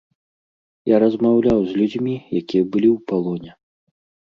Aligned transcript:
Я 0.91 0.95
размаўляў 1.03 1.59
з 1.67 1.71
людзьмі, 1.83 2.15
якія 2.41 2.63
былі 2.73 2.89
ў 2.95 3.13
палоне. 3.13 3.51